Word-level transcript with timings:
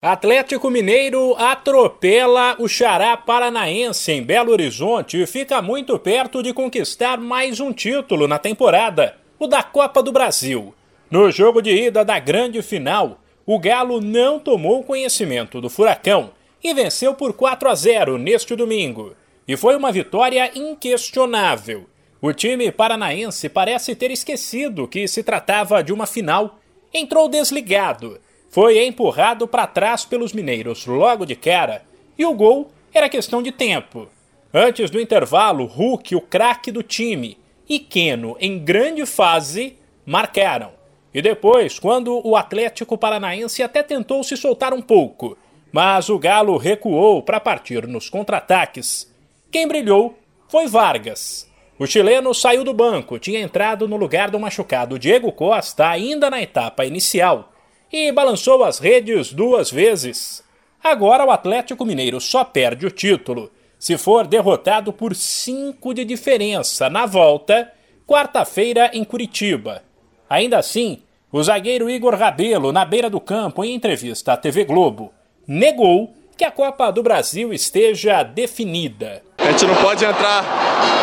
Atlético 0.00 0.70
Mineiro 0.70 1.34
atropela 1.34 2.54
o 2.60 2.68
Xará 2.68 3.16
Paranaense 3.16 4.12
em 4.12 4.22
Belo 4.22 4.52
Horizonte 4.52 5.20
e 5.20 5.26
fica 5.26 5.60
muito 5.60 5.98
perto 5.98 6.40
de 6.40 6.52
conquistar 6.54 7.18
mais 7.18 7.58
um 7.58 7.72
título 7.72 8.28
na 8.28 8.38
temporada, 8.38 9.16
o 9.40 9.48
da 9.48 9.60
Copa 9.60 10.00
do 10.00 10.12
Brasil. 10.12 10.72
No 11.10 11.32
jogo 11.32 11.60
de 11.60 11.70
ida 11.70 12.04
da 12.04 12.16
grande 12.20 12.62
final, 12.62 13.18
o 13.44 13.58
Galo 13.58 14.00
não 14.00 14.38
tomou 14.38 14.84
conhecimento 14.84 15.60
do 15.60 15.68
Furacão 15.68 16.30
e 16.62 16.72
venceu 16.72 17.12
por 17.14 17.32
4 17.32 17.68
a 17.68 17.74
0 17.74 18.18
neste 18.18 18.54
domingo. 18.54 19.16
E 19.48 19.56
foi 19.56 19.74
uma 19.74 19.90
vitória 19.90 20.48
inquestionável. 20.54 21.88
O 22.22 22.32
time 22.32 22.70
paranaense 22.70 23.48
parece 23.48 23.96
ter 23.96 24.12
esquecido 24.12 24.86
que 24.86 25.08
se 25.08 25.24
tratava 25.24 25.82
de 25.82 25.92
uma 25.92 26.06
final. 26.06 26.60
Entrou 26.94 27.28
desligado 27.28 28.20
foi 28.50 28.84
empurrado 28.84 29.46
para 29.46 29.66
trás 29.66 30.04
pelos 30.04 30.32
mineiros 30.32 30.86
logo 30.86 31.26
de 31.26 31.36
cara 31.36 31.82
e 32.18 32.24
o 32.24 32.34
gol 32.34 32.70
era 32.92 33.08
questão 33.08 33.42
de 33.42 33.52
tempo. 33.52 34.08
Antes 34.52 34.90
do 34.90 35.00
intervalo, 35.00 35.66
Hulk, 35.66 36.16
o 36.16 36.20
craque 36.20 36.72
do 36.72 36.82
time, 36.82 37.38
e 37.68 37.78
Keno, 37.78 38.36
em 38.40 38.58
grande 38.58 39.04
fase, 39.04 39.76
marcaram. 40.06 40.72
E 41.12 41.20
depois, 41.20 41.78
quando 41.78 42.26
o 42.26 42.34
Atlético 42.34 42.96
Paranaense 42.96 43.62
até 43.62 43.82
tentou 43.82 44.24
se 44.24 44.36
soltar 44.36 44.72
um 44.72 44.80
pouco, 44.80 45.36
mas 45.70 46.08
o 46.08 46.18
Galo 46.18 46.56
recuou 46.56 47.22
para 47.22 47.38
partir 47.38 47.86
nos 47.86 48.08
contra-ataques. 48.08 49.12
Quem 49.50 49.68
brilhou 49.68 50.18
foi 50.48 50.66
Vargas. 50.66 51.46
O 51.78 51.86
chileno 51.86 52.34
saiu 52.34 52.64
do 52.64 52.72
banco, 52.72 53.18
tinha 53.18 53.40
entrado 53.40 53.86
no 53.86 53.96
lugar 53.96 54.30
do 54.30 54.40
machucado 54.40 54.98
Diego 54.98 55.30
Costa 55.30 55.88
ainda 55.88 56.30
na 56.30 56.40
etapa 56.40 56.86
inicial 56.86 57.52
e 57.92 58.12
balançou 58.12 58.64
as 58.64 58.78
redes 58.78 59.32
duas 59.32 59.70
vezes. 59.70 60.42
Agora 60.82 61.24
o 61.24 61.30
Atlético 61.30 61.84
Mineiro 61.84 62.20
só 62.20 62.44
perde 62.44 62.86
o 62.86 62.90
título 62.90 63.50
se 63.78 63.96
for 63.96 64.26
derrotado 64.26 64.92
por 64.92 65.14
cinco 65.14 65.94
de 65.94 66.04
diferença 66.04 66.90
na 66.90 67.06
volta, 67.06 67.72
quarta-feira 68.06 68.90
em 68.92 69.04
Curitiba. 69.04 69.82
Ainda 70.28 70.58
assim, 70.58 70.98
o 71.30 71.42
zagueiro 71.42 71.88
Igor 71.88 72.14
Rabelo, 72.14 72.72
na 72.72 72.84
beira 72.84 73.08
do 73.08 73.20
campo, 73.20 73.64
em 73.64 73.74
entrevista 73.74 74.32
à 74.32 74.36
TV 74.36 74.64
Globo, 74.64 75.12
negou 75.46 76.12
que 76.36 76.44
a 76.44 76.50
Copa 76.50 76.90
do 76.90 77.02
Brasil 77.02 77.52
esteja 77.52 78.22
definida. 78.22 79.22
A 79.48 79.50
gente 79.50 79.64
não 79.64 79.76
pode 79.76 80.04
entrar 80.04 80.44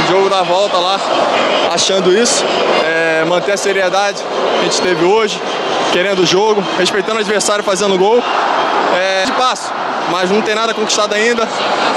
no 0.00 0.06
jogo 0.06 0.30
da 0.30 0.42
volta 0.42 0.78
lá 0.78 0.98
achando 1.70 2.10
isso, 2.10 2.42
é, 2.82 3.22
manter 3.26 3.52
a 3.52 3.56
seriedade 3.58 4.22
que 4.22 4.60
a 4.60 4.62
gente 4.62 4.80
teve 4.80 5.04
hoje, 5.04 5.38
querendo 5.92 6.20
o 6.20 6.26
jogo, 6.26 6.64
respeitando 6.78 7.18
o 7.18 7.20
adversário, 7.20 7.62
fazendo 7.62 7.98
gol. 7.98 8.18
É 8.98 9.26
de 9.26 9.32
passo, 9.32 9.70
mas 10.10 10.30
não 10.30 10.40
tem 10.40 10.54
nada 10.54 10.72
conquistado 10.72 11.14
ainda. 11.14 11.44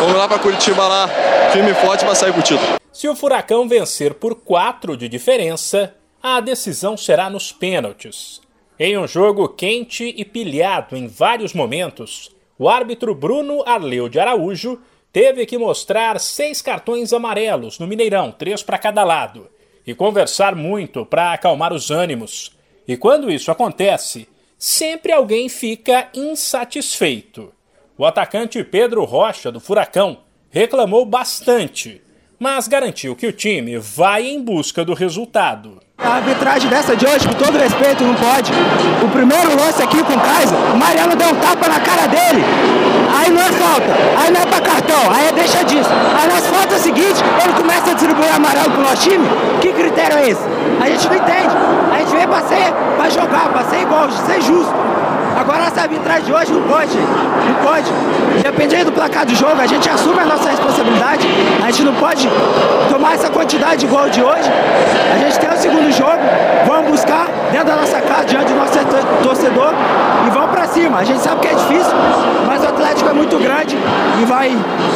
Vamos 0.00 0.16
lá 0.16 0.26
para 0.26 0.40
Curitiba 0.40 0.84
lá, 0.84 1.08
firme 1.52 1.70
e 1.70 1.74
forte 1.74 2.04
para 2.04 2.16
sair 2.16 2.32
com 2.32 2.40
o 2.40 2.42
título. 2.42 2.74
Se 2.92 3.08
o 3.08 3.14
Furacão 3.14 3.68
vencer 3.68 4.14
por 4.14 4.34
4 4.34 4.96
de 4.96 5.08
diferença, 5.08 5.94
a 6.20 6.40
decisão 6.40 6.96
será 6.96 7.30
nos 7.30 7.52
pênaltis. 7.52 8.40
Em 8.80 8.98
um 8.98 9.06
jogo 9.06 9.48
quente 9.48 10.12
e 10.16 10.24
pilhado 10.24 10.96
em 10.96 11.06
vários 11.06 11.54
momentos, 11.54 12.32
o 12.58 12.68
árbitro 12.68 13.14
Bruno 13.14 13.62
Arleu 13.64 14.08
de 14.08 14.18
Araújo 14.18 14.80
teve 15.12 15.44
que 15.44 15.58
mostrar 15.58 16.18
seis 16.18 16.62
cartões 16.62 17.12
amarelos 17.12 17.78
no 17.78 17.86
Mineirão, 17.86 18.32
três 18.32 18.62
para 18.62 18.78
cada 18.78 19.04
lado, 19.04 19.48
e 19.86 19.94
conversar 19.94 20.54
muito 20.54 21.04
para 21.04 21.32
acalmar 21.32 21.72
os 21.72 21.90
ânimos. 21.90 22.56
E 22.88 22.96
quando 22.96 23.30
isso 23.30 23.50
acontece, 23.50 24.28
sempre 24.56 25.12
alguém 25.12 25.48
fica 25.48 26.08
insatisfeito. 26.14 27.52
O 27.98 28.06
atacante 28.06 28.64
Pedro 28.64 29.04
Rocha, 29.04 29.52
do 29.52 29.60
Furacão, 29.60 30.18
reclamou 30.50 31.04
bastante, 31.04 32.00
mas 32.38 32.66
garantiu 32.66 33.14
que 33.14 33.26
o 33.26 33.32
time 33.32 33.78
vai 33.78 34.26
em 34.26 34.42
busca 34.42 34.84
do 34.84 34.94
resultado. 34.94 35.80
A 36.04 36.16
arbitragem 36.16 36.68
dessa 36.68 36.96
de 36.96 37.06
hoje, 37.06 37.28
com 37.28 37.34
todo 37.34 37.56
respeito, 37.56 38.02
não 38.02 38.14
pode. 38.14 38.52
O 39.02 39.08
primeiro 39.08 39.56
lance 39.56 39.80
aqui 39.82 40.02
com 40.02 40.14
o 40.14 40.20
Kaiser, 40.20 40.58
o 40.74 40.76
Mariano 40.76 41.14
deu 41.14 41.28
um 41.28 41.34
tapa 41.36 41.68
na 41.68 41.78
cara 41.78 42.08
dele. 42.08 42.44
Aí 43.20 43.30
não 43.30 43.40
é 43.40 43.52
falta, 43.52 43.86
aí 44.20 44.30
não 44.32 44.40
é 44.40 44.46
pra 44.46 44.60
cartão, 44.60 45.00
aí 45.14 45.28
é 45.28 45.32
deixa 45.32 45.64
disso. 45.64 45.90
Aí 46.20 46.28
nas 46.28 46.46
faltas 46.46 46.80
seguintes, 46.80 47.22
ele 47.44 47.52
começa 47.52 47.90
a 47.90 47.94
distribuir 47.94 48.34
amarelo 48.34 48.70
pro 48.70 48.82
nosso 48.82 49.08
time. 49.08 49.24
Que 49.60 49.72
critério 49.72 50.18
é 50.18 50.30
esse? 50.30 50.42
A 50.80 50.86
gente 50.86 51.08
não 51.08 51.14
entende. 51.14 51.56
A 51.94 51.98
gente 51.98 52.10
veio 52.16 52.28
pra 52.28 52.40
ser, 52.42 52.72
pra 52.96 53.08
jogar, 53.08 53.48
pra 53.50 53.64
ser 53.64 53.82
igual, 53.82 54.10
ser 54.10 54.40
justo. 54.42 54.74
Agora 55.38 55.64
essa 55.64 55.82
arbitragem 55.82 56.24
de 56.24 56.32
hoje 56.32 56.52
não 56.52 56.62
pode, 56.62 56.96
não 56.96 57.54
pode. 57.64 57.90
Dependendo 58.42 58.86
do 58.86 58.92
placar 58.92 59.24
do 59.24 59.34
jogo, 59.34 59.60
a 59.60 59.66
gente 59.66 59.88
assume 59.88 60.20
a 60.20 60.26
nossa 60.26 60.50
responsabilidade. 60.50 61.26
A 61.64 61.70
gente 61.70 61.84
não 61.84 61.94
pode 61.94 62.28
tomar 62.90 63.14
essa 63.14 63.30
quantidade 63.30 63.78
de 63.78 63.86
gol 63.86 64.08
de 64.10 64.22
hoje. 64.22 64.50
A 65.14 65.18
gente 65.18 65.38
tem 65.38 65.50
o 65.50 65.56
segundo 65.56 65.90
jogo, 65.90 66.18
vamos 66.66 66.90
buscar 66.90 67.26
dentro 67.50 67.66
da 67.66 67.76
nossa 67.76 68.00
casa, 68.00 68.24
diante 68.24 68.52
do 68.52 68.58
nosso 68.58 68.78
torcedor 69.22 69.72
e 70.26 70.30
vamos 70.30 70.50
para 70.50 70.66
cima. 70.92 70.98
A 70.98 71.04
gente 71.04 71.20
sabe 71.20 71.40
que 71.40 71.48
é 71.48 71.54
difícil, 71.54 71.96
mas 72.46 72.62
o 72.62 72.68
Atlético 72.68 73.08
é 73.08 73.12
muito 73.12 73.38
grande 73.38 73.76
e 74.20 74.24
vai, 74.26 74.50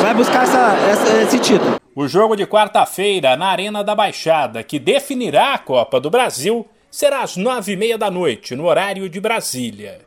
vai 0.00 0.14
buscar 0.14 0.44
essa, 0.44 0.74
essa, 0.90 1.22
esse 1.22 1.38
título. 1.38 1.80
O 1.94 2.08
jogo 2.08 2.34
de 2.34 2.46
quarta-feira 2.46 3.36
na 3.36 3.48
Arena 3.48 3.84
da 3.84 3.94
Baixada, 3.94 4.62
que 4.62 4.78
definirá 4.78 5.54
a 5.54 5.58
Copa 5.58 6.00
do 6.00 6.08
Brasil, 6.10 6.66
será 6.90 7.22
às 7.22 7.36
nove 7.36 7.72
e 7.72 7.76
meia 7.76 7.98
da 7.98 8.10
noite, 8.10 8.56
no 8.56 8.64
horário 8.64 9.08
de 9.08 9.20
Brasília. 9.20 10.00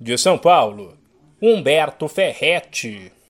De 0.00 0.18
São 0.18 0.36
Paulo, 0.36 0.94
Humberto 1.40 2.08
Ferretti. 2.08 3.12